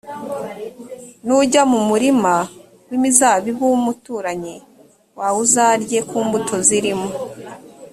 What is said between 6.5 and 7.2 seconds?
zirimo.